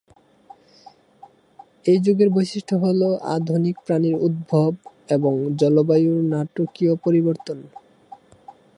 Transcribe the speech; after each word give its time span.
এই 1.85 1.99
যুগের 1.99 2.29
বৈশিষ্ট্য 2.29 2.75
হল 2.75 3.01
আধুনিক 3.35 3.75
প্রাণীর 3.85 4.15
উদ্ভব 4.21 4.71
এবং 5.09 5.33
জলবায়ুর 5.55 6.19
নাটকীয় 6.23 6.93
পরিবর্তন। 6.95 7.57